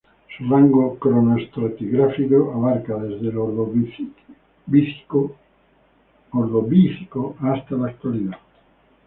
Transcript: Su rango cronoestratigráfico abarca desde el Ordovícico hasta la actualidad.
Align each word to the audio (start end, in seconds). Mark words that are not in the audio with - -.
Su 0.35 0.49
rango 0.49 0.97
cronoestratigráfico 0.97 2.53
abarca 2.55 2.95
desde 2.95 3.27
el 3.29 3.37
Ordovícico 3.37 5.35
hasta 7.43 7.75
la 7.75 7.87
actualidad. 7.89 8.39